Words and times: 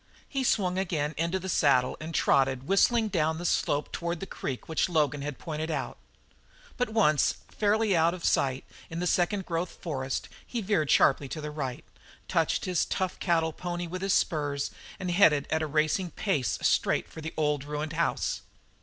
He 0.27 0.43
swung 0.43 0.79
again 0.79 1.13
into 1.15 1.37
the 1.37 1.47
saddle 1.47 1.95
and 1.99 2.11
trotted 2.15 2.63
whistling 2.67 3.09
down 3.09 3.37
the 3.37 3.45
slope 3.45 3.91
toward 3.91 4.19
the 4.19 4.25
creek 4.25 4.67
which 4.67 4.89
Logan 4.89 5.21
had 5.21 5.37
pointed 5.37 5.69
out. 5.69 5.95
But 6.75 6.89
once 6.89 7.35
fairly 7.55 7.95
out 7.95 8.15
of 8.15 8.25
sight 8.25 8.65
in 8.89 8.99
the 8.99 9.05
second 9.05 9.45
growth 9.45 9.69
forest, 9.73 10.27
he 10.43 10.59
veered 10.59 10.89
sharply 10.89 11.27
to 11.27 11.39
the 11.39 11.51
right, 11.51 11.85
touched 12.27 12.65
his 12.65 12.83
tough 12.85 13.19
cattle 13.19 13.53
pony 13.53 13.85
with 13.85 14.01
the 14.01 14.09
spurs, 14.09 14.71
and 14.99 15.11
headed 15.11 15.45
at 15.51 15.61
a 15.61 15.67
racing 15.67 16.09
pace 16.09 16.57
straight 16.63 17.07
for 17.07 17.21
the 17.21 17.35
old 17.37 17.63
ruined 17.63 17.93
house. 17.93 18.41